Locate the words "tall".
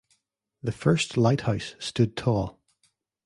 2.17-2.59